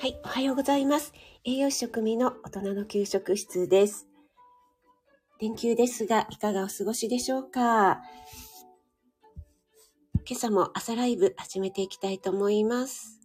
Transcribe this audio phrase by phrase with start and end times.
[0.00, 1.12] はい、おはようございます。
[1.44, 4.06] 栄養士食味の大人の給食室です。
[5.38, 8.00] 連休ですが、いかがお過ごしでしょうか？
[10.26, 13.20] 今朝も朝ライブ始めていきたいと思います。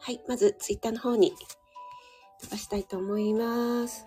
[0.00, 1.32] はい、まずツイッターの方に
[2.42, 4.04] 飛ばしたいと思います。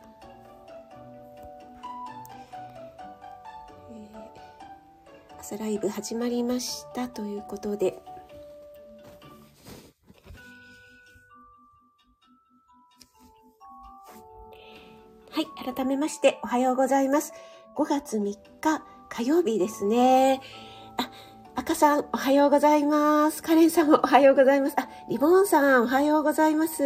[5.40, 8.00] 朝ライブ始まりましたということで、
[15.74, 17.34] 改めましておはようございます。
[17.76, 18.24] 5月3
[18.60, 20.42] 日火曜日ですね。
[20.98, 21.10] あ、
[21.56, 23.42] 赤さんおはようございます。
[23.42, 24.76] カレンさんもおはようございます。
[24.78, 26.84] あ、リボンさんおはようございます。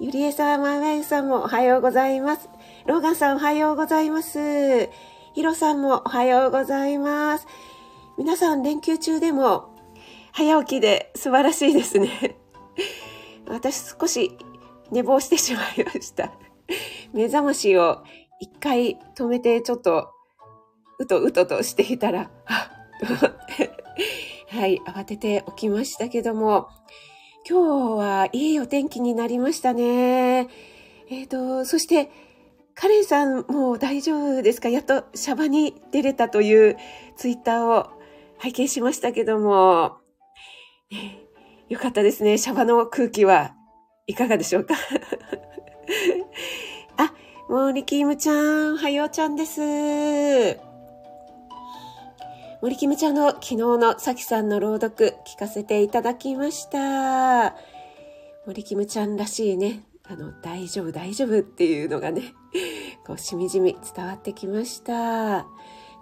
[0.00, 2.50] ゆりえさん、ままゆさんもおはようございます。
[2.86, 4.90] ローガンさんおはようございます。
[5.32, 7.46] ヒロさんもおはようございます。
[8.18, 9.74] 皆さん連休中でも
[10.32, 12.36] 早起きで素晴らしいですね。
[13.48, 14.36] 私少し
[14.90, 16.30] 寝坊してしまいました。
[17.12, 18.02] 目覚ましを
[18.40, 20.10] 一回止めてちょっと
[20.98, 22.70] うとうととしていたら、は
[23.04, 23.68] っ、
[24.60, 26.68] はい、慌てて起きましたけども、
[27.48, 30.48] 今日はいいお天気になりましたね。
[31.08, 32.10] えっ、ー、と、そして、
[32.74, 34.68] カレンさんもう大丈夫ですか？
[34.68, 36.76] やっとシャバに出れたという
[37.16, 37.90] ツイッターを
[38.38, 39.96] 拝見しましたけども、
[41.68, 42.38] よかったですね。
[42.38, 43.54] シャバの空気は
[44.06, 44.74] いかがでしょうか？
[46.98, 47.12] あ、
[47.48, 49.60] 森キムちゃん、はようちゃんです。
[52.60, 57.56] 森キムちゃんの昨日のさきさんの朗読聞かせていただきました。
[58.46, 62.34] 森キムちゃんらしいね、あの、大丈夫大丈夫っていうのがね、
[63.06, 65.46] こう、しみじみ伝わってきました。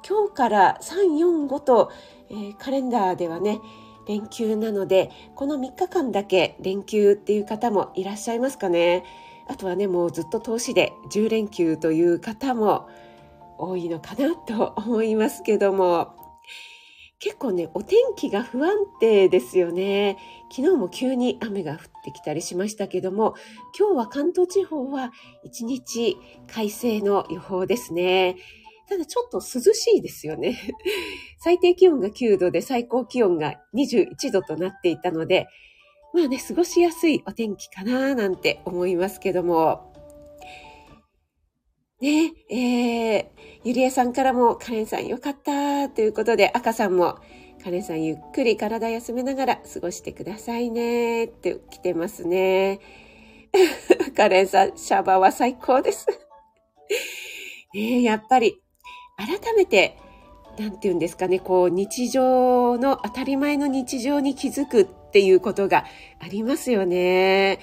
[0.08, 1.92] 今日から3、4、5と、
[2.30, 3.60] えー、カレンダーではね、
[4.08, 9.04] 連休なので、この3日間だけ連休っていう方もいらっしゃいますかね。
[9.48, 12.88] あとはね、もうずっと投資で10連休という方も
[13.58, 16.14] 多いのかなと思いますけども、
[17.18, 20.18] 結構ね、お天気が不安定ですよね。
[20.50, 23.34] 昨日も急に雨が降ってきたりしましたけども、
[23.78, 25.12] 今日は関東地方は
[25.42, 28.36] 一日快晴の予報ですね。
[28.88, 30.58] ただちょっと涼しいですよね。
[31.38, 35.48] 最低気温が9度で最高気温が21度となっていたので、
[36.16, 39.92] まあね、過ごしやすいお天気かななんて思いますけども。
[42.00, 43.26] ね、えー、
[43.64, 47.18] ゆりえさんからも、カレンさんよかったということで、赤さんも、
[47.62, 52.80] カレンさんゆっくり体休めながら過ごしてくださいねって来てますね。
[54.16, 56.06] カレンさん、シャバは最高です。
[57.74, 58.62] ね やっぱり、
[59.18, 59.98] 改めて、
[60.58, 65.84] なんて言うんですかね、こう、日常の、当たり前の日常に気づくっていうことが
[66.18, 67.60] ありますよね。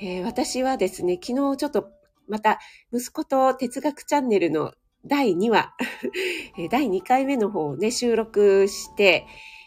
[0.00, 1.90] えー、私はですね、昨日ちょっと
[2.26, 2.58] また
[2.92, 4.72] 息子と哲学チャンネルの
[5.06, 5.74] 第2話、
[6.70, 9.26] 第2回目の方をね、収録して、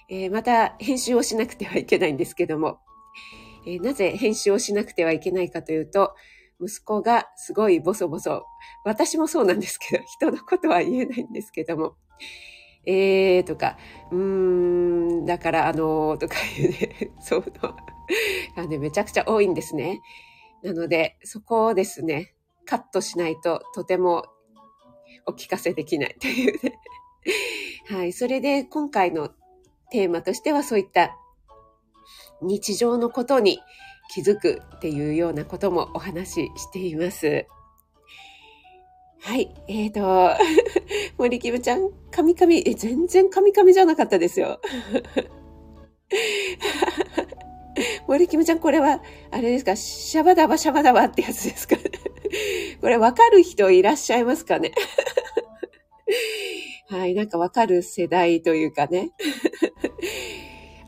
[0.10, 2.80] えー、また編集をしなくてはいけないんですけども、
[3.66, 6.16] えー、なぜ編集をしなくてはいけないかというと、
[6.60, 8.44] 息子がすごいボソボソ、
[8.84, 11.96] 私もそうなんですけど、人のことは言えないんですけども、
[12.88, 13.78] えーとか、
[14.12, 17.76] うーん、だからあのー、とかいうね、 そうの
[18.56, 20.00] がね、めちゃくちゃ多いんですね。
[20.64, 22.34] なので、そこをですね、
[22.66, 24.26] カットしないととても
[25.26, 26.80] お聞かせできない というね。
[27.90, 28.14] はい。
[28.14, 29.30] それで今回の
[29.92, 31.18] テーマとしてはそういった
[32.42, 33.60] 日常のことに
[34.14, 37.48] 気づくっていうようなこともお話ししています。
[39.20, 39.54] はい。
[39.68, 40.32] えーと、
[41.18, 44.62] 森キムちゃん、カミカミ、え、全然カミカミじゃなかったですよ。
[48.08, 49.02] 森キムちゃん、これは、
[49.32, 51.76] あれですか、シャバダバシャバダバってやつですか？
[52.82, 54.72] これわかる人いらっしゃいますかね？
[56.90, 59.12] はい、なんかわかる世代というかね。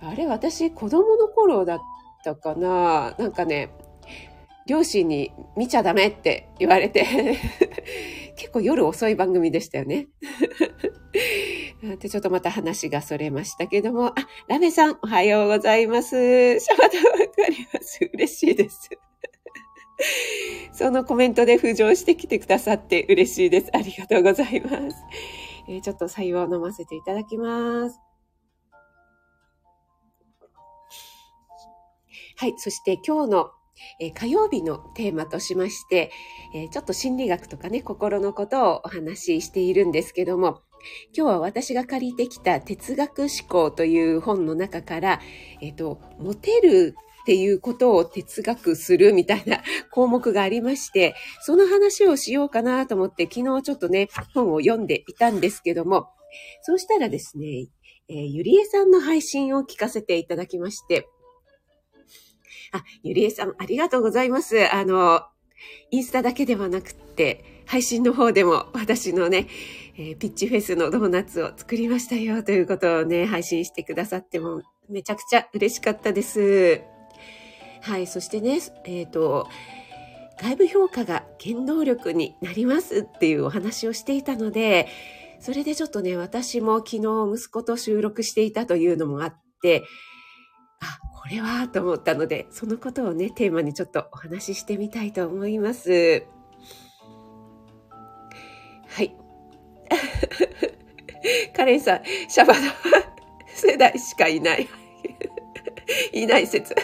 [0.02, 1.80] あれ、私、子供の頃だっ
[2.24, 3.16] たかな？
[3.18, 3.70] なんかね、
[4.70, 7.04] 両親に見ちゃダメって言われて
[8.38, 10.08] 結構夜遅い番組でしたよね。
[12.00, 14.16] で、ちょっとまた話がそれましたけども、あ、
[14.48, 16.60] ラメさん、おはようございます。
[16.60, 18.00] シャバダわかります。
[18.14, 18.90] 嬉しいです。
[20.72, 23.70] そのコメントで浮上してきてくださって嬉しいです。
[23.74, 24.98] ありがとうございます。
[25.68, 28.00] えー、ちょっと採用飲ませていただきます。
[32.36, 32.54] はい。
[32.58, 33.52] そして今日の、
[34.00, 36.12] え、火曜日のテーマとしまして、
[36.56, 40.62] え、ちょっと心理学とかね、心のことをお話ししているんですけども、
[41.16, 45.20] 今日は私が借りてきた哲学思考という本の中から、
[45.62, 49.62] えっ、と、モテるっていうことを哲学するみたいな
[49.92, 56.08] 項目がありまして、その話をしようかなと思って昨日ちょっとね、本を読んでいたんですけども、
[56.64, 57.68] そうしたらですね、
[58.08, 61.08] えー、ゆりえさんの配信を聞かせていただきまして、
[62.72, 64.74] あ、ゆりえさん、ありがとうございます。
[64.74, 65.24] あの、
[65.92, 69.48] インスタだけではなくって、配信の方でも私のね、
[69.98, 76.82] えー、ピッチフェスのドーナツを作りましたよということをね、配信してくださってもめちゃくちゃ嬉しかったです。
[77.82, 79.48] はい、そしてね、えっ、ー、と、
[80.42, 84.88] 外部評価が原動力になりますっていうお話をしていたので、
[85.40, 89.84] それでちょっとね、私も昨日息子と収録していたというのもあって、
[91.22, 96.24] これはと思ったので、そのことをね、テーマにちょっとお話ししてみたいと思います。
[98.88, 99.14] はい。
[101.54, 102.62] カレンさん、シャバの
[103.48, 104.70] 世代しかいない。
[106.14, 106.74] いない説。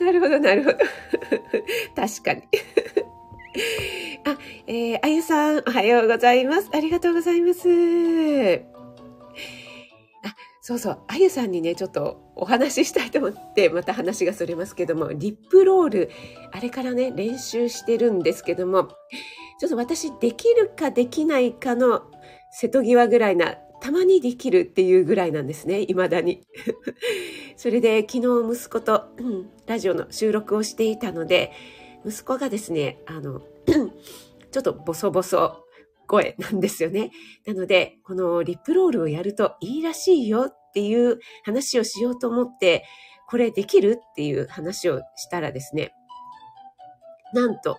[0.00, 0.78] なるほど、なるほど。
[1.94, 2.44] 確かに。
[4.24, 6.70] あ、えー、あゆさん、おはようございます。
[6.72, 8.75] ありがとうございます。
[10.66, 16.10] そうそう、あゆさんにね、ちょっとお話ししたいと思って、また話がそれますけども、リップロール、
[16.50, 18.88] あれからね、練習してるんですけども、
[19.60, 22.10] ちょっと私、できるかできないかの
[22.50, 26.42] 瀬戸際ぐらいなたまにできるっていうぐらいなんですね、未だに。
[27.56, 31.52] それで昨日息子と、うん、ラジオの収録をしていたので、
[32.04, 33.40] 息子がですね、あの、
[34.50, 35.65] ちょっとボソボソ
[36.06, 37.10] 声なんですよね。
[37.46, 42.84] なので、このリップロールをやるといいらしいよっていう話をしようと思って、
[43.28, 45.92] これできるっていう話をしたらですね、
[47.32, 47.76] なんと、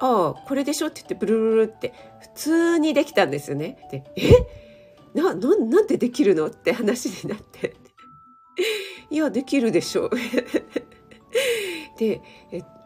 [0.00, 3.78] ああ、これでしょって言ってブルルルって普通にできたんですよね。
[3.90, 4.32] で、え？
[5.14, 7.74] な、な、なんでできるのって話になって。
[9.10, 10.10] いや、できるでしょう。
[11.98, 12.20] で、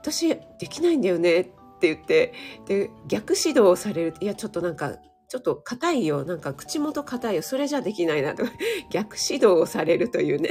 [0.03, 1.51] 私、できないんだよねっ
[1.81, 2.35] って言って、
[2.67, 4.15] で、逆指導をされる。
[4.21, 4.99] いや、ちょっとなんか、
[5.29, 6.25] ちょっと硬いよ。
[6.25, 7.43] なんか口元硬いよ。
[7.43, 8.45] それじゃできないなと。
[8.91, 10.51] 逆指導をされるというね。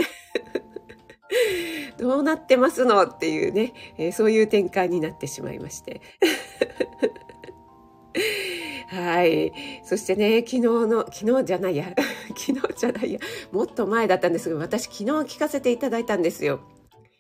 [2.00, 6.02] どうなってますのっていうね、えー、そういう展開になってしまいまして。
[8.88, 9.52] はい。
[9.84, 11.94] そしてね、昨日の、昨日じゃないや、
[12.36, 13.20] 昨日じゃないや、
[13.52, 15.04] もっと前だったんですけど、私昨日
[15.36, 16.62] 聞かせていただいたんですよ。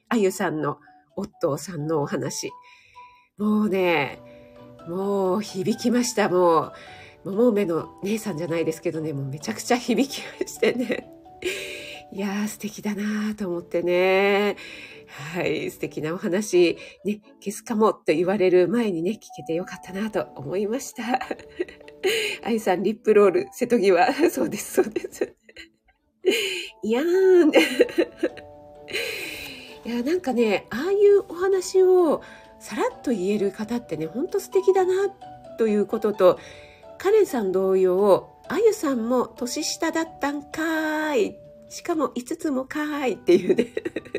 [0.08, 0.80] あゆさんの、
[1.16, 2.52] 夫さんのお話。
[3.39, 4.19] もうね、
[4.89, 6.27] もう響きました。
[6.27, 6.74] も
[7.24, 11.09] う、桃梅の姉さんじゃないですけどね、もうめちゃくちゃ響きましてね。
[12.12, 14.57] いやー素敵だなーと思ってね。
[15.33, 21.03] はい、素敵なお話、ね、消すかもと言われる前にね、聞けてよかったなと思いました。
[22.44, 24.13] 愛さん、リップロール、瀬戸際。
[24.30, 25.33] そうです、そうです。
[26.83, 27.51] いやーん。
[27.51, 27.53] い
[29.86, 32.21] や、なんかね、ああいうお話を
[32.60, 35.10] さらっと言える方ってね、ほんと素敵だな、
[35.58, 36.40] ということと、
[36.98, 41.36] カレンさん同様、あゆさんも年下だったんかーい
[41.70, 43.68] しかも5つもかーいっていうね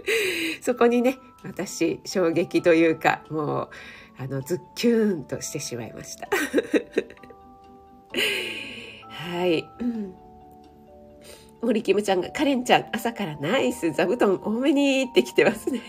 [0.63, 3.71] そこにね、私、衝撃というか、もう、
[4.19, 6.29] あの、ズッキューンとしてしまいました。
[9.09, 9.69] はい。
[9.81, 10.15] うん。
[11.63, 15.81] 森キムちゃんが、カレンちゃん、朝からナイス、座布団多めにって来てますね。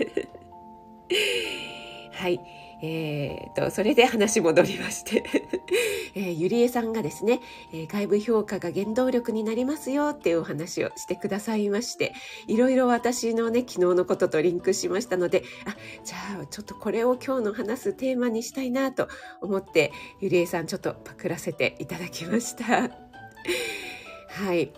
[2.11, 2.39] はい。
[2.83, 5.23] えー、と、それで話戻りまして
[6.15, 7.39] えー、ゆりえさんがですね、
[7.71, 12.13] えー、外部評価が原動力になりますよっていうお話をしてくださいまして、
[12.47, 19.07] いろいろ私のね、昨日のこととリンクしましたので、あ、じゃあちょっとこれを今日の話すテーマにしたいなと
[19.41, 22.89] 思って、ゆりえさんちょっとパクらせていただきました。
[24.27, 24.71] はい。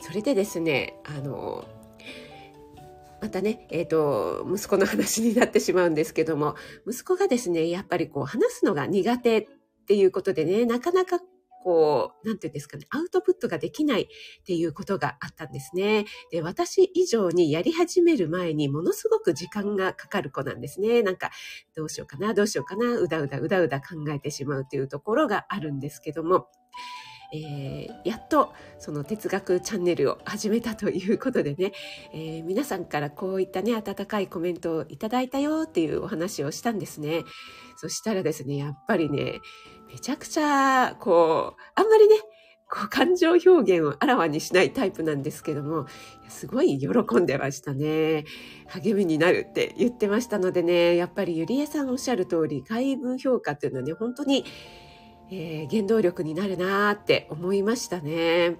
[0.00, 1.66] それでですね、あの、
[3.20, 6.56] またね、えっ、ー、と、息子の話になってしまうんですけども、
[6.88, 9.46] 息子がですね、やっぱりこう話すのが苦手っ
[9.86, 11.20] ていうことでね、なかなか
[11.62, 14.06] こう、なんていうんですかね、アウトプットができないっ
[14.46, 16.06] ていうことがあったんですね。
[16.30, 21.02] で、私以上にやり始める前にものすごく時間がかかる子なんですね。
[21.02, 21.30] なんか、
[21.76, 26.48] どうしようかな、どうしようかな、うだうだうだうだ考えてしまうっていうところがあるんですけども、
[27.32, 31.72] えー、やっとその哲学チャンネルを始めたということでね、
[32.12, 37.22] えー、皆さんからこういったね、温かいコメントをいただいたよっていうお話をしたんですね。
[37.76, 39.40] そしたらですね、やっぱりね、
[39.92, 42.16] めちゃくちゃ、こう、あんまりね、
[42.70, 45.86] こう感情表現をあらわにしないタイプなんですけども、
[46.28, 48.24] すごい喜んでましたね。
[48.68, 54.44] 励みになるって言ってましたのでね、やっぱりゆりえさんおっしゃる通り、外部評価っていうのはね、本当に
[55.30, 58.56] えー、原動力になるなーって思いましたね。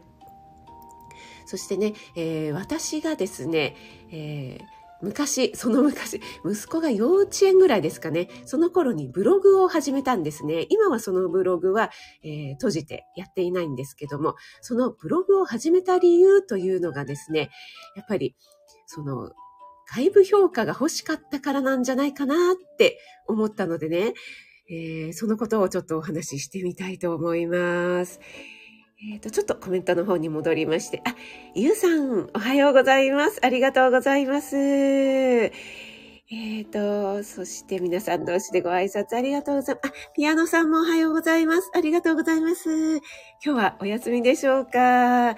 [1.46, 3.76] そしてね、えー、私がですね、
[4.12, 10.66] えー昔、その昔、息子が幼稚園ぐらいですかね、その頃にブログを始めたんですね。
[10.68, 11.90] 今はそのブログは、
[12.22, 17.50] えー、閉じてやっていないんですけども、そのブログを始めた理由というのがですね、
[17.96, 18.36] やっぱり、
[18.86, 19.30] その、
[19.92, 24.12] 外部評価が欲しかったからなんじゃないかなって思ったのでね、
[24.70, 28.20] えー、そのことをちょっとお話ししてみたいと思います。
[29.02, 31.16] えっ、ー、と、ちょっとコメントの方に戻りまして、あ、
[31.54, 33.40] ゆうさん、おはようございます。
[33.42, 34.56] ありがとうございます。
[34.56, 39.88] えっ、ー、と、そして皆さん同士でご挨拶ありがとうございます。
[39.88, 41.72] あ、ピアノさんもおはようございます。
[41.74, 42.68] ありがとうございます。
[42.68, 43.02] 今
[43.42, 45.34] 日はお休みでしょうか？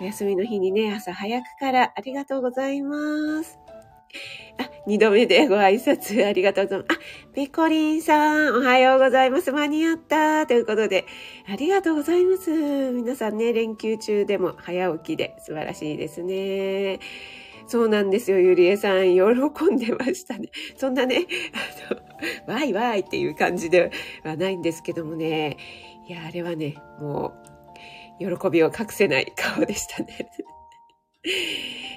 [0.00, 3.61] お休みの日にね、朝早くからありがとうございます。
[4.58, 6.88] あ、二度目でご挨拶ありがとうございます。
[6.98, 7.00] あ、
[7.34, 9.52] ペコリンさん、おはようございます。
[9.52, 10.46] 間に合った。
[10.46, 11.06] ということで、
[11.48, 12.50] ありがとうございます。
[12.50, 17.00] 皆さんね、連休中でも早起きで素晴らしいですね。
[17.66, 19.14] そうなんですよ、ゆりえさん。
[19.14, 19.22] 喜
[19.72, 20.50] んでましたね。
[20.76, 21.26] そんなね、
[21.88, 21.94] あ
[22.48, 23.90] の、ワイワイっていう感じで
[24.24, 25.56] はないんですけどもね。
[26.06, 27.32] いや、あれはね、も
[28.20, 30.30] う、喜びを隠せない顔でしたね。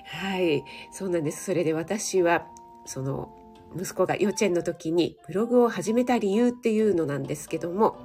[0.05, 0.63] はい。
[0.91, 1.45] そうなんです。
[1.45, 2.47] それで私は、
[2.85, 3.33] その、
[3.75, 7.97] 息子が幼稚園の時にブログを始めた理由っていうのなんですけども、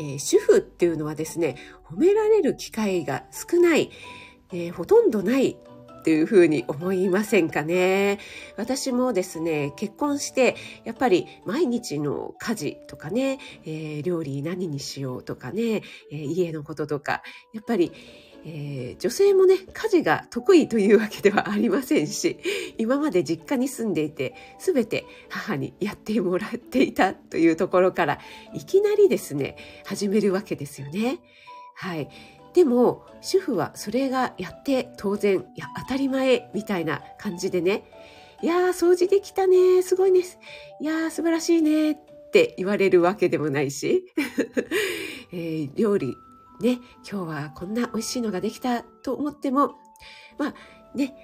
[0.00, 3.90] えー、主婦っていうのはですね、褒められる機会が少ない、
[4.52, 5.50] えー、ほとんどない
[5.98, 8.18] っていうふうに思いませんかね。
[8.56, 17.22] 私もですね、結婚して、やっぱり毎日の家事とかね、えー、料理何にしようとかね、え家のこととか、
[17.52, 17.92] やっぱり
[18.44, 22.38] えー、女性もね、家事が得意というわけではありませんし、
[22.78, 28.18] 今まで実家に住んでいて、すべて母にやってもらっていたというところから、
[28.54, 31.18] いきなりですね、始めるわけですよね。
[31.74, 32.08] はい。
[32.54, 37.84] でも、主婦はそれがやって当然、いや、当たり前みたいな感じでね、
[38.42, 40.38] いやー、掃除できたね、すごいです。
[40.80, 41.96] いやー、素晴らしいねっ
[42.30, 44.04] て言われるわけでもないし、
[45.32, 46.16] えー、料理
[46.60, 49.74] ね、今日はこんな美味しいのができたと思っても、
[50.38, 50.54] まあ
[50.94, 51.14] ね、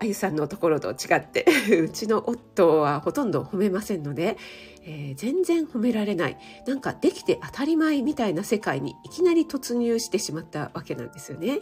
[0.00, 1.44] あゆさんのところと違って、
[1.82, 4.38] うちの夫はほとんど褒めませんので、
[4.82, 11.60] えー、全然褒められない、なんかできて当たり前みたいな世界にいきなり突入してしまったわけなんですよね。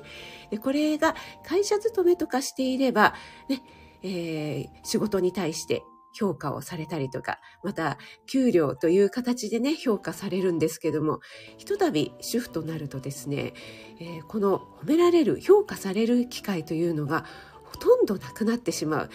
[0.51, 1.15] でこれが
[1.45, 3.15] 会社勤めとかしていれば、
[3.49, 3.63] ね、
[4.03, 5.83] えー、仕事に対して
[6.19, 11.21] 評価をされたりとか、また給料という形でね、評価されるんですけども、
[11.59, 13.53] ひとたび主婦となるとですね、
[14.01, 17.27] えー、この褒められる、評価される機会というのが
[17.65, 19.11] ほとんどなくなってしまう。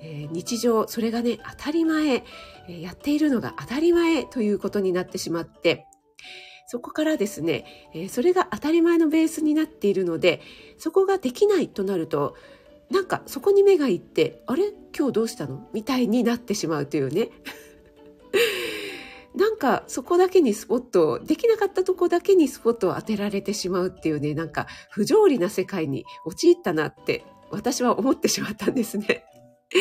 [0.00, 5.86] えー、日常、それがね、当たり前、えー、やっているのが当たり前ということになってしまって、
[6.68, 10.40] そこからですね、えそれが当たり前のベースになっているので、
[10.78, 12.34] そこができないとなると、
[12.90, 14.72] なんかそこに目がいって、あれ？
[14.96, 15.68] 今日どうしたの？
[15.72, 17.30] みたいになってしまうというね。
[19.34, 29.24] なんかそこだけにスポットできなかったとこだけにスポットを当てられてしまうっていうね、なんか不条理な世界に陥ったなって私は思ってしまったんですね。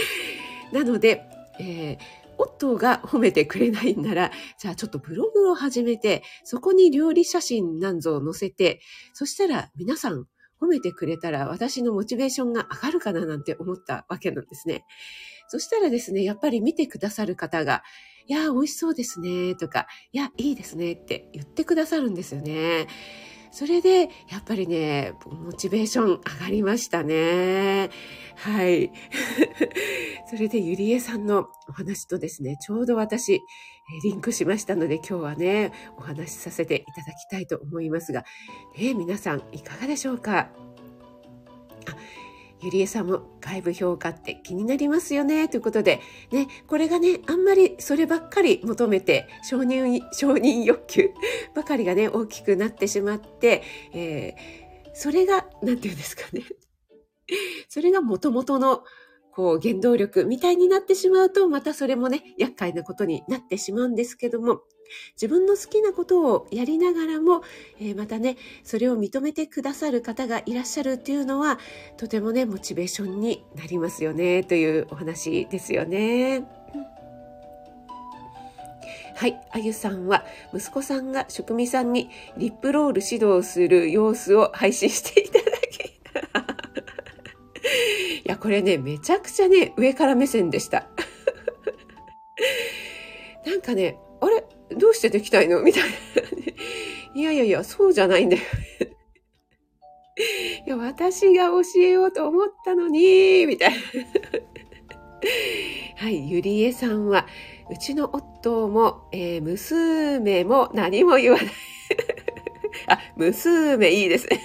[0.73, 1.21] なので、
[1.59, 1.97] えー、
[2.37, 8.81] 夫が褒めてくれないんなら、じゃあちょっとブログを始めて、そこに料理写真なんぞを載せて、
[9.13, 10.27] そしたら皆さん
[10.61, 14.85] 褒めてくれたら私のモチベーションが上がるかななんて思ったわけなんですね。
[15.47, 17.83] そしたらですね、やっぱり見てくださる方が、
[18.27, 22.87] いや、美味しそうですね、とか、いや、いいですねって言ってくださるんですよね。
[23.51, 27.89] それで、やっぱりね、モチベーション上がりましたね。
[28.35, 28.91] はい。
[30.29, 33.41] それで、ゆりえさんのお話とですね、ちょうど私、
[34.03, 38.25] リンクしましたので、今日はね、お話しさせていただきたいと思いますが、
[38.77, 40.49] ね、皆さん、いかがでしょうか？
[41.87, 41.95] あ
[42.61, 45.47] ゆりえさんも外部評価って気になりますよね？
[45.47, 46.01] ということで、
[46.31, 51.11] ね、これがね、あんまりそればっかり求めて、承認、承認欲求
[51.53, 53.61] ばかりがね、大きくなってしまって、
[53.93, 56.43] えー、それが、なんていうんですかね。
[57.69, 58.83] それが元々の
[59.35, 64.61] こう、原動力みたいになってしまうと、またそれもね、厄介なことになってしまうんですけども、
[65.15, 67.41] 自分の好きなことをやりながらも、
[67.79, 71.59] えー、またね、それを認めてくださる方がいらっしゃるっていうのは、
[71.97, 76.45] とてもね、モチベーションになりますよね、というお話ですよね。
[79.15, 79.41] はい。
[79.51, 86.44] あゆさんは、息子さんが職味さんにリップロール指導する様子を配信していただき
[88.23, 90.87] いや、これね、めちゃくちゃね、上から目線でした。
[93.45, 94.43] なんかね、あれ？
[94.75, 95.61] どうしてできたいの？
[95.61, 95.89] みたいな。
[97.15, 98.41] いやいやいや、そうじゃないんだよ。
[100.65, 103.77] いや、私が教えようと思ったのに、みたいな。
[105.97, 107.25] はい、ゆりえさんは、
[107.71, 111.47] うちの夫も、えー、娘も何も言わない。
[112.87, 114.41] あ、娘いいですね。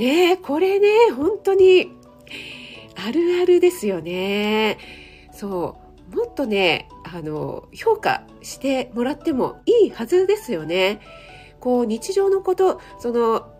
[0.00, 1.92] ね、これね、本当に、
[2.96, 4.78] あるあるですよね。
[5.30, 5.76] そ
[6.10, 6.16] う。
[6.16, 11.00] もっとね、あの、評価してもらってもいいはずですよね。
[11.60, 13.52] こう、日常のこと、その、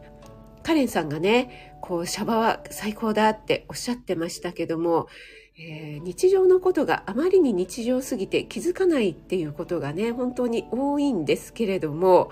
[0.62, 5.08] カレンさんがね、こう、シャバは最高だっておっしゃってましたけども、
[5.58, 12.30] えー、日常のことがあまりに日常すぎて気づかないっていうことがね、本当に多いんですけれども、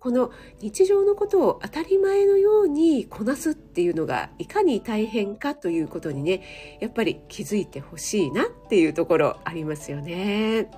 [0.00, 10.70] この日常のことを当たり前のようにこなすっていうのがいかに大変かということにね、やっぱり気づいてほしいなっていうところありますよね。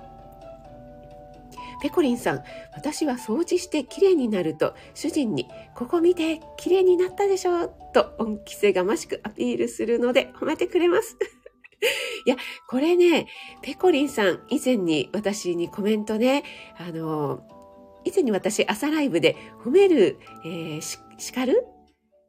[1.81, 2.43] ペコリンさん、
[2.75, 11.17] 私は掃除して綺麗になると主人に、ここ見て綺麗になったでしょうと恩着せがましくアピールするので褒めてくれます。
[12.25, 12.35] いや、
[12.67, 13.27] これね、
[13.61, 16.43] ペコリンさん以前に私にコメントね、
[16.77, 17.43] あの、
[18.05, 20.81] 以前に私朝ライブで褒める、えー、
[21.17, 21.65] 叱る？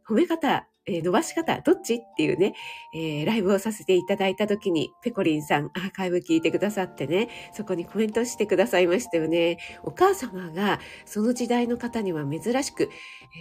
[0.06, 1.94] 褒め方、えー、伸ばし方、どっち？
[1.94, 2.54] っていうね、
[2.94, 9.56] えー、ライブをさせていただいたときに、ペコリンさん、アーカイブ聞いてくださってね、そこにコメントしてくださいましたよね。
[9.82, 12.90] お母様が、その時代の方には珍しく、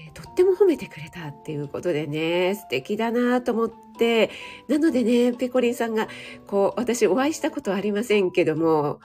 [0.08, 4.30] えー、とっても褒めてくれたっていうことでね、素敵だなと思って、
[4.70, 6.08] なのでね、ペコリンさんが、
[6.48, 9.02] こう、私お会いしたことはありませんけども、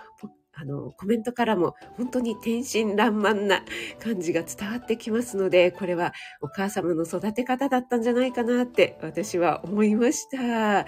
[0.61, 3.63] あの、コメントからも本当に天真爛漫な
[4.03, 10.85] 感じが伝わってきますので、これはお母様の育て方だったんじゃないかなって私は思いました。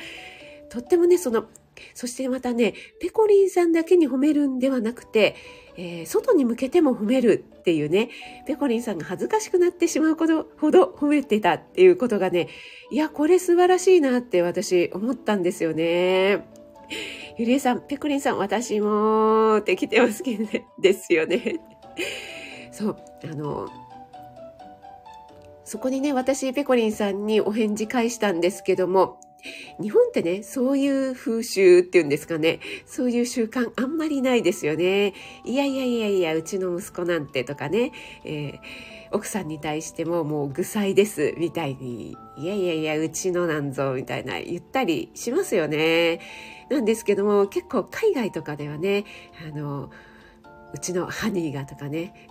[0.70, 1.44] とってもね、その、
[1.94, 5.36] そしてまたね、ペコリンさんだけに褒めるんではなくて、
[5.76, 8.10] えー、外に向けても褒めるっていうね、
[8.46, 12.48] ペコリンさんが恥ずかしくなってしまうことほど褒めてたっていうことがね、
[12.90, 16.44] いや、これ素晴らしいなって私思ったんですよね。
[17.40, 20.66] ゆりえさん、ペコリンさん、私もって来てますけどね。
[20.78, 21.58] ですよね。
[22.70, 23.66] そう、あの、
[25.64, 29.18] そこにね、私、ペコリンさんにお返事返したんですけども、
[29.80, 35.14] 日本ってね、そういう風習っていうんですかね、そういう習慣あんまりないですよね。
[35.46, 38.58] いやいやいやいや、うちの息子なんてとかね、えー、
[39.12, 46.20] 奥さんに対してももう具材ですみたいに、いやいやいや、うちのなんぞみたいな言ったりしますよね。
[46.70, 49.04] なんですけども、結構海外とかではね、
[49.46, 49.90] あの、
[50.72, 52.14] うちのハニーがとかね、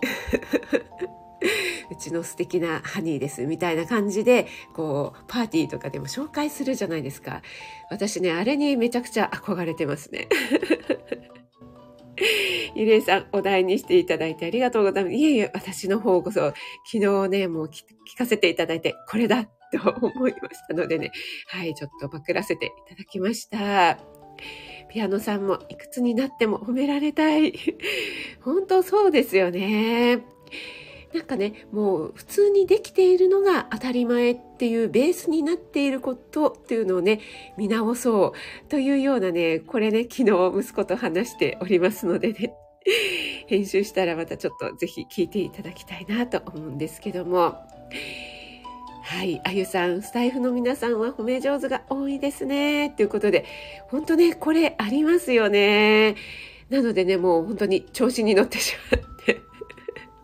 [1.90, 7.42] うちの素敵なハニーですみたいな感じで、こう、パーティーとかでも紹介するじゃないですか。
[7.90, 10.28] 私ね、あれにめちゃくちゃ憧れてますね。
[12.74, 15.16] ゆりえさん、お題にしていただいてありがとうございます。
[15.16, 16.52] いえいえ、私の方こそ、
[16.90, 17.82] 昨日ね、もう聞
[18.16, 19.50] かせていただいて、これだと
[20.00, 21.12] 思いましたのでね、
[21.48, 24.19] はい、ちょっとパクらせていただきました。
[24.88, 27.54] ピアノさんもいくつになっても褒められたい。
[28.42, 30.20] 本当そうですよね。
[31.14, 37.20] なんかね、もう普通にできているのが当たり前っていうベースになっていることっていうのをね、
[37.56, 42.54] 見直そうというようなね、これね、昨日息子と話しておりますのでね、
[43.46, 47.56] 編集したらまたちょっとぜひ聞いていただきたいなと思うんですけども、
[49.02, 49.40] はい。
[49.44, 52.90] あゆさん、スタイフの皆さんは褒め上手が多いですね。
[52.90, 53.44] ということで、
[53.88, 56.16] 本当ね、これありますよね。
[56.68, 59.40] なのでね、もう本当に調子に乗ってしまって。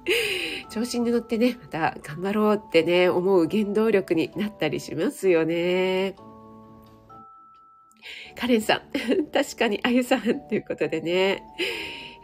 [0.70, 6.14] 調子に乗ってね、また頑張ろうってね、思う原動力になったりしますよね。
[8.36, 8.82] カレンさん、
[9.32, 11.42] 確かにあゆさんということでね。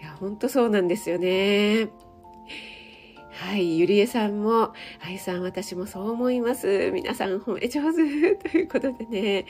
[0.01, 1.89] いや、ほんとそうなんですよね。
[3.33, 6.91] はい、ゆりえさんも、あゆさん、私もそう思います。
[6.93, 9.41] 皆さん褒め上手ということでね。
[9.41, 9.45] い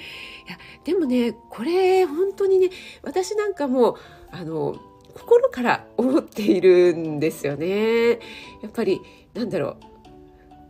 [0.48, 2.70] や、でもね、これ、本当にね、
[3.02, 3.96] 私なんかも、
[4.30, 4.76] あの、
[5.14, 8.10] 心から思っているんですよね。
[8.12, 8.18] や
[8.68, 9.00] っぱり、
[9.34, 9.76] なんだろ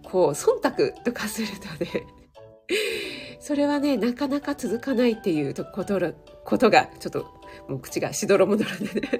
[0.04, 2.06] う、こう、忖度とかするとね、
[3.40, 7.26] それはね、なかなか続かないっていうことことが、ちょっと、
[7.68, 9.10] もう口がしどろもどろでね、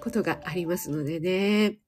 [0.00, 1.85] ことがありますのでね。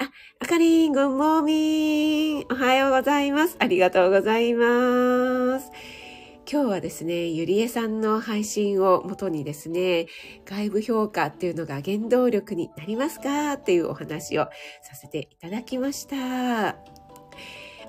[0.00, 2.46] あ、あかりん、ごんもーみん。
[2.50, 3.56] おはようございます。
[3.58, 5.72] ありがとうございます。
[6.50, 10.06] 今日はですね、ゆりえさんの配信をもとにですね、
[10.44, 14.44] 外部評価っていうのが原動力になりますかっていうお話を
[14.82, 16.97] させていただきました。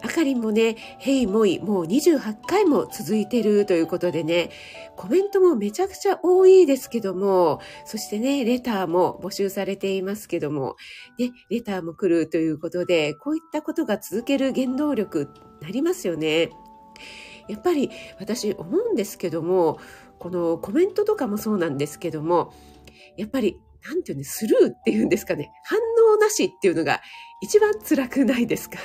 [0.02, 4.50] あかりんもね、ヘイモイもう28回も続いてるということでね、
[4.96, 10.76] コメントもめちゃくちゃ多いですけども、そしてね、レターも募集されていますけども、
[11.18, 15.30] ね、レターも来るということで、こういったことが続ける原動力
[15.62, 16.50] なりますよね。
[17.48, 19.80] やっぱり私思うんですけども、
[20.20, 22.54] このコメントとかもそうなんですけども、
[23.18, 25.80] やっぱり、なんていうね、スルーっていうんですかね、反
[26.14, 27.02] 応なしっていうのが
[27.42, 28.78] 一番辛くないですか？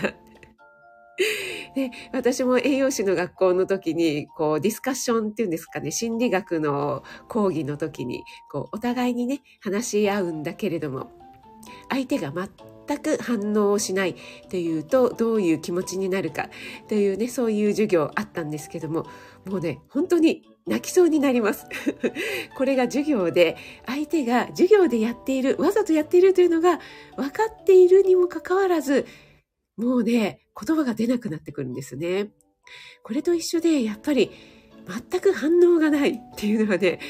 [1.75, 11.11] で、私も栄養士の学校の時に、こう、ディスカッションっていうんですかね、心理学の講義の時に、こう、お互いにね、話し合うんだけれども、
[11.89, 14.15] 相手が全く反応をしないっ
[14.49, 16.49] ていうと、どういう気持ちになるか
[16.89, 19.07] というね、そういう授業あったんですけども、
[19.47, 21.67] もうね、本当に泣きそうになります。
[22.57, 26.81] これが授業で、相手が授業でやっている、わざとやっているというのが
[27.17, 29.07] 分かっているにもかかわらず、
[29.77, 32.29] もうね、言葉が出なくなってくるんですね。
[33.03, 34.31] これと一緒で、やっぱり
[35.11, 37.01] 全く反応がないっていうのはね、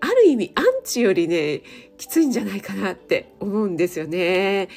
[0.00, 1.62] ある意味アンチよりね、
[1.96, 4.68] きついんじゃないかなって思うんですよね。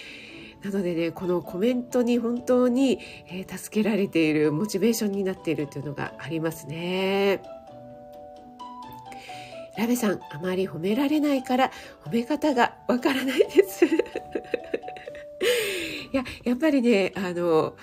[0.63, 7.41] なのでね、このコメントに本当に、え、助けられているモチベーションになっているというのがありますね。
[9.77, 11.71] ラベさん、あまり褒められないから
[12.05, 13.85] 褒め方がわからないです。
[16.11, 17.75] いや、やっぱりね、あの、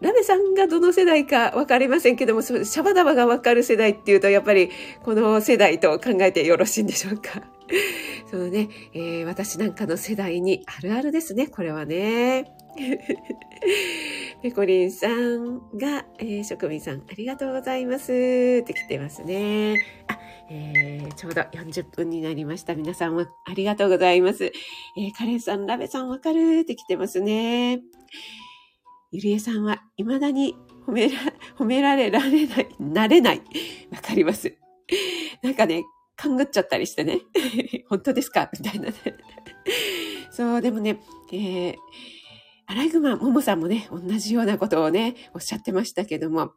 [0.00, 4.70] ラベさんがどの世代か分かりませんけども、シャバダバが分かる世代っていうと、やっぱり
[5.02, 7.42] この世代と考えてよろしいんでしょうか。
[8.30, 12.52] そのね、えー、私なんかの世代にあるあるですね、これはね。
[14.42, 19.82] ペコリンさんが、えー、職人さん、ありがとうございますって来てますね。
[20.08, 20.15] あ、
[20.48, 22.74] えー、ちょうど40分になりました。
[22.74, 24.44] 皆さんもありがとうございます。
[24.44, 27.80] えー、カレンさん、ラベさんわかるって来てますね。
[29.12, 30.54] ゆりえさんは未だに
[30.86, 31.18] 褒めら、
[31.58, 33.42] 褒められられない、なれない。
[33.90, 34.56] わかります。
[35.42, 35.84] なんかね、
[36.16, 37.20] 勘ぐっちゃったりしてね。
[37.88, 38.48] 本当ですか？
[38.52, 38.94] みたいなね。
[40.30, 41.00] そう、でもね、
[41.32, 41.76] えー、
[42.68, 46.52] アライグマ、ももさんもね、同じようなことをね、おっしゃってましたけども、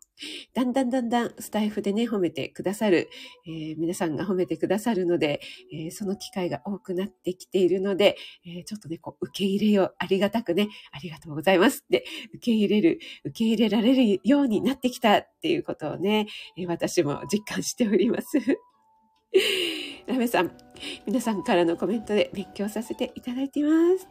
[0.55, 3.09] だんだんだんだんスタイフでね、褒めてくださる、
[3.45, 5.39] えー、皆さんが褒めてくださるので、
[5.71, 16.25] えー、その機会が多くなってきているので、えー、ちょっとね、こう、受け入れよう、ありがたくね、ありがとうございますで、受け入れる、受け入れられるようになってきたっていうことをね、
[16.57, 18.39] え私も実感しております。
[20.07, 20.57] ラメさん、
[21.05, 24.07] 皆さんからのコメントで勉強させていただいています。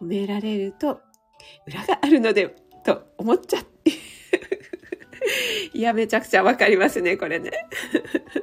[0.00, 1.00] 褒められると
[1.66, 2.54] 裏があるので、
[2.84, 3.92] と思っちゃって。
[5.74, 7.50] いや、めちゃくちゃわかりますね、これね。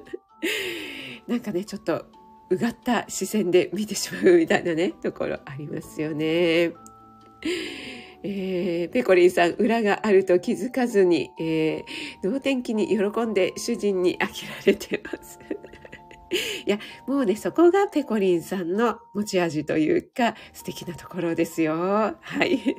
[1.28, 2.06] なんかね、ちょっと、
[2.50, 6.74] うがった視線で見てしまうみたいなね、ところありますよね。
[8.24, 15.40] えー、ペコリンさん、裏があると気づかずに、えー、脳天気に喜んで主人に飽きられてます。
[16.65, 21.76] いや、もうね、そこがペコリンさんの持ち味というか、素敵なところですよ。
[21.76, 22.15] は
[22.46, 22.76] い。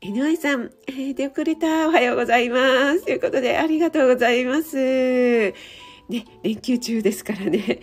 [0.00, 1.88] 井上さん、えー、出遅れた。
[1.88, 3.04] おはようございます。
[3.04, 4.76] ということで、ありがとうございます。
[4.76, 5.54] ね、
[6.42, 7.78] 連休中ですからね、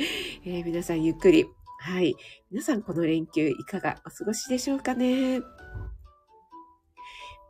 [0.46, 1.46] えー、皆さんゆっくり。
[1.80, 2.16] はい。
[2.52, 5.40] 皆さんこの連休いかがお過ごしでしょうかね。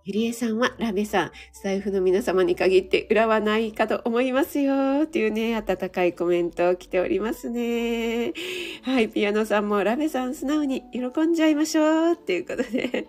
[0.10, 5.04] ゆりえさんは、ラベさん、スタイフの皆様に限って裏はないかと思いますよ。
[5.04, 8.34] っていうね、温かいコメント来ておりますね。
[8.82, 12.14] はい、ピアノさんも、ラベさん素直に喜んじゃいましょう。
[12.14, 13.06] っていうことで。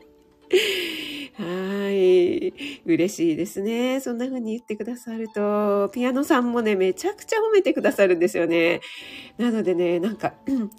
[1.39, 2.53] はい。
[2.85, 4.01] 嬉しいですね。
[4.01, 8.83] そんな風に言ってくださると、ピアノさんもね、めちゃくちゃ褒めてくださるんですよね。
[9.39, 10.71] なのでね、なんか、うん、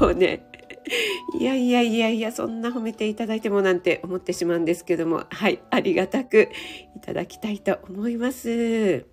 [0.00, 0.46] もうね、
[1.38, 6.48] いやいやいやいや、そんな褒めていただいてもなんて思ってしまうんですけども、はい、ありがたく
[6.96, 9.06] いただきたいと思います。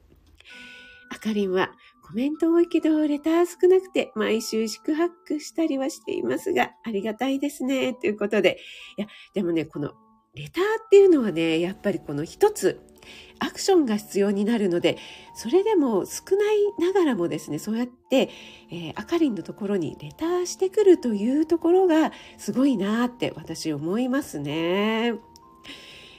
[1.09, 1.71] あかりんは、
[2.11, 7.93] コメント多いけど、レター少なくて、毎週宿泊したりはしていますが、ありがたいですね。
[7.93, 8.59] ということで。
[8.97, 9.93] いや、でもね、この、
[10.35, 12.81] レターっていうのはね、やっぱりこの一つ、
[13.43, 14.97] アクションが必要になるので、
[15.33, 18.29] それでも少ないながらもですね、そうやって、
[18.71, 25.13] えー、あかりんのところにレターしてくるというところがすごいなって私思いますね。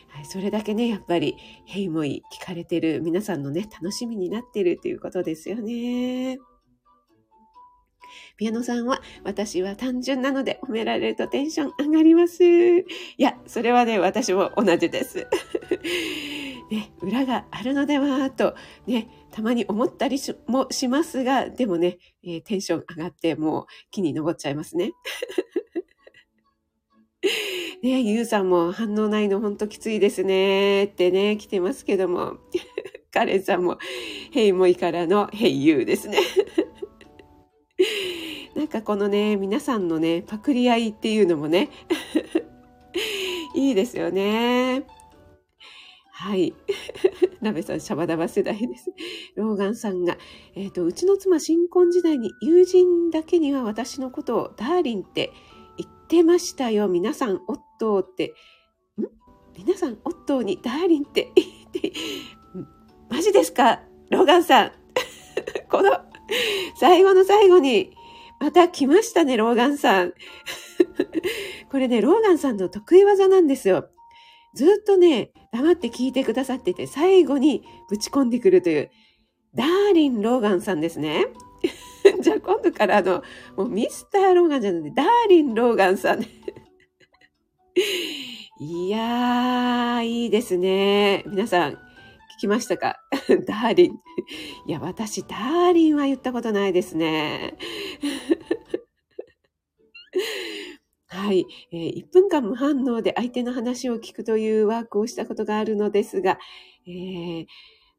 [0.09, 6.39] はい、それだけね、やっぱり、ヘイモイ聞かれてる皆さんのね、楽しみになってるということですよね。
[8.37, 12.45] ピアノさんは、私は単純なので褒められるとテンション上がります。
[12.45, 12.85] い
[13.17, 15.29] や、それはね、私も同じです。
[16.71, 18.55] ね、裏があるのではと、
[18.87, 24.93] ね、たまに思ったりもしますが、でもね、えー、テンション上がってもう木に登っちゃいますね。
[27.83, 32.39] ね、ゆうさんも反応ないのほんときついですねってね、来てますけども。
[33.13, 33.79] カレンさんも、
[34.31, 36.19] ヘイモイからのヘイユーですね。
[38.57, 41.69] なんかこのね、皆さんのね、パクリ合いっていうのもね、
[43.55, 44.85] いいですよね。
[46.23, 46.55] はい。
[47.43, 48.93] ラベさん、シャバダバ世代です。
[49.35, 50.17] ローガンさんが、
[50.55, 55.33] えっ、ー、と、うちの妻、新婚時代に友人だけには私のことをダーリンって
[55.77, 56.87] 言ってましたよ。
[56.87, 58.35] 皆さん、オットーって、
[59.01, 59.09] ん？
[59.59, 61.93] 皆さん、オットーにダーリンって 言って、
[63.11, 63.83] マジですか？
[64.11, 64.73] ローガンさん。
[65.69, 65.91] この、
[66.77, 67.97] 最後の最後に、
[68.39, 70.15] また来ましたね、ローガンさん。
[71.69, 73.89] これね、ローガンさんの得意技なんですよ。
[74.55, 78.91] ずっとね、黙って聞いてくださってて、最後にぶち込んでくるという、
[79.55, 81.27] ダーリン・ローガンさんですね。
[82.23, 83.23] じゃあ今度からあの、
[83.57, 86.23] もうミスター・ローガンじゃなくて、ダーリン・ローガンさん。
[88.61, 91.25] いやー、いいですね。
[91.27, 91.77] 皆さん、聞
[92.41, 92.97] きましたか？
[93.47, 93.93] ダーリン。
[94.67, 97.57] いや、私、ダーリンは言ったことないですね。
[101.15, 106.39] はい、えー、1分間無反応で相手の話を聞くというワークをしたことがあるのですが、
[106.87, 107.47] えー、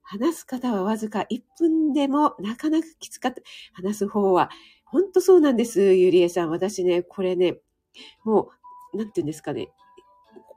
[0.02, 3.44] 話す方はわずか1分でもなかなかきつかった。
[3.74, 4.50] 話す方は、
[4.84, 6.50] 本当そうなんです、ゆりえさん。
[6.50, 7.60] 私ね、これね、
[8.24, 8.50] も
[8.94, 9.70] う、なんて言うんですかね。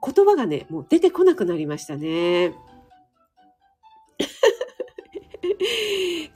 [0.02, 2.54] 言葉がね、もう出てこなくなりましたね。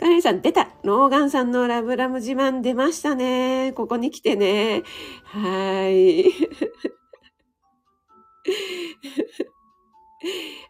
[0.00, 3.74] カレさん出たローガンさんのラブラム自慢出ましたね。
[3.76, 4.82] ここに来てね。
[5.24, 6.24] はい。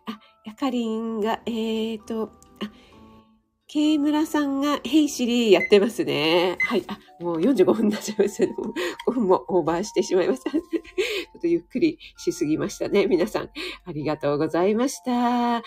[0.07, 2.73] あ、やかりんが、えーと、あ、
[3.69, 6.59] ケイムラさんが、ヘイシリーやってますね。
[6.62, 6.83] はい。
[6.88, 8.53] あ、もう45分になっちゃいましたね。
[9.07, 10.51] 5分もオーバーしてしまいました。
[10.51, 13.07] ちょっとゆっくりしすぎましたね。
[13.07, 13.51] 皆さん、
[13.85, 15.62] ありがとうございました。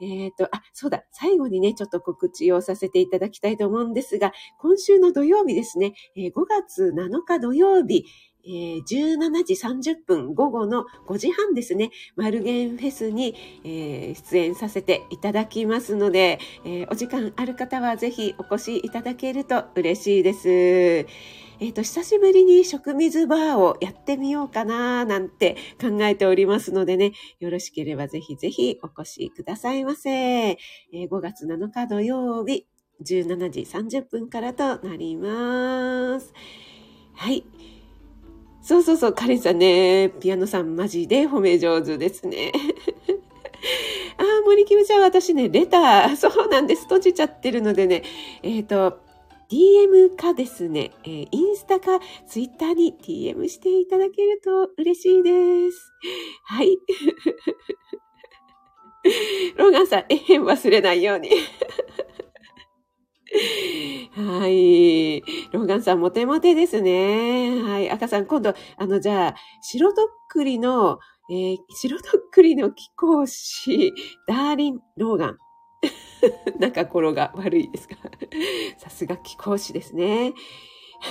[0.00, 8.04] えっ、ー、と、あ、そうだ、最後にね、ちょっと告知をさせていただきたいと思うんですが、今週の土曜日ですね、えー、5月7日土曜日、
[8.48, 9.54] えー、17時
[9.92, 20.48] 30分午後の5時半ですね、マルゲンフェスに、えー、出演させていただきますので、えー、お時間ある方はぜひお越しいただけると嬉しいです。
[21.60, 30.10] えっ、ー、と、久しぶりに食水バーをやってみようかななんて考えておりますのでね、よろしければぜひぜひお越しくださいませ。
[30.10, 32.66] えー、5月7日土曜日、
[33.04, 36.32] 17時30分からとなります。
[37.14, 37.44] はい。
[38.68, 42.52] そうそうそう、カレンさんね、ピアノさんマジで褒め上手ですね。
[44.18, 46.82] ああ、森キムちゃん、私ね、レター、そうなんです。
[46.82, 48.02] 閉じちゃってるのでね、
[48.42, 48.98] えっ、ー、と、
[49.50, 55.90] DM かですね、えー、インスタかツイッターに DM していただけると嬉しいです。
[56.44, 56.78] はい。
[59.56, 61.30] ローガンさん、えへん忘れないように。
[63.30, 65.20] はい。
[65.52, 67.62] ローガンさん、モテモテですね。
[67.62, 67.90] はい。
[67.90, 70.98] 赤さん、今度、あの、じゃあ、白とっくりの、
[71.30, 73.92] えー、白とっくりの貴公子、
[74.26, 75.38] ダーリン・ローガン。
[76.58, 77.96] なんか語呂が悪いですか？
[78.78, 80.32] さすが貴公子ですね。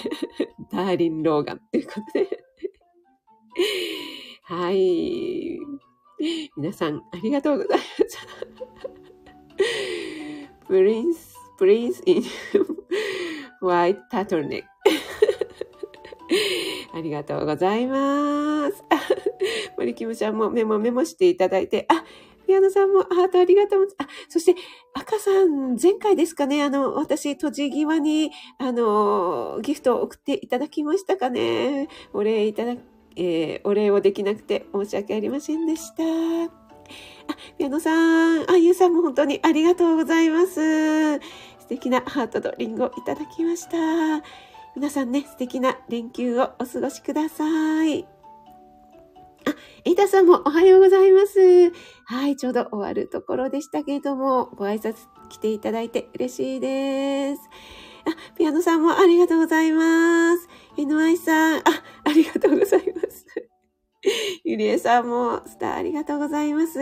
[0.71, 2.43] ダーリン・ローガンということで。
[4.43, 5.59] はい。
[6.57, 8.27] 皆さん、ありがとうございます。
[9.57, 9.69] プリ
[10.41, 11.93] ンス、 Prince in
[13.61, 14.67] white turtleneck。
[16.93, 18.83] ありがとうございます。
[19.77, 22.03] 森キムちゃんもメモメモしていただいて、あ、
[22.47, 23.87] ピアノさんもハートありがとう。
[23.97, 24.55] あ、そして、
[24.93, 31.89] 赤さん、前回ですかね、あの、私、閉じ際に、あの、ギフトを送っていただきましたかね。
[32.13, 32.75] お礼いただ、
[33.15, 36.03] えー、お礼をできなくて申し訳ありませんでした。
[36.03, 41.19] あ、ピアノさん、あ、ゆうさんも本当にありがとうございます。
[41.67, 44.25] 素敵なハートとリンゴいただきました。
[44.73, 47.43] 皆さんね、素敵な連休をお過ごしくださ
[47.85, 48.05] い。
[48.05, 48.07] あ、
[49.83, 51.73] エイタさんもおはようございます。
[52.05, 54.95] はい、ちょうど終わるところでしたけれども、ご挨拶
[55.27, 57.41] 来ていただいて嬉しいです。
[58.05, 60.47] あ、ピアノさんもありがとうございます。
[60.77, 61.63] NY さん、あ、
[62.05, 63.25] ありがとうございます。
[64.45, 66.79] ゆりえさんもスターありがとうございます。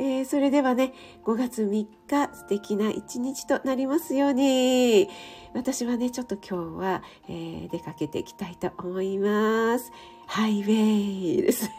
[0.00, 0.94] えー、それではね、
[1.26, 5.10] 5月3日素敵な一日となりますように。
[5.52, 9.92] 私はね、ちょっと今日は、えー、出かけていきたいと思います。
[10.26, 11.70] ハイウェイです。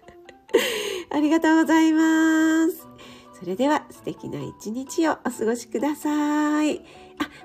[1.10, 2.86] ありがとうございます。
[3.32, 6.80] それでは素敵な一日をお過ごしください。
[6.80, 6.82] あ、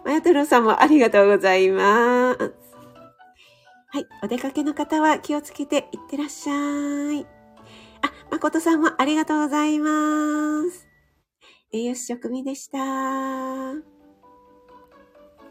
[0.03, 2.39] まやとろさんもありがとうございます。
[3.87, 4.07] はい。
[4.21, 7.42] お出かけの方は気をつけていってらっしゃい。
[8.03, 10.87] あ、誠さんもありがとうございます。
[11.71, 13.92] 栄養士職味でした。